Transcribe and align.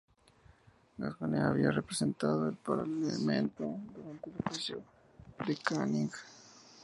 Gascoyne 0.97 1.43
había 1.43 1.69
representado 1.69 2.45
al 2.47 2.55
Parlamento 2.57 3.77
durante 3.95 4.31
el 4.31 4.35
juicio 4.49 4.81
de 5.45 5.55
Canning. 5.57 6.09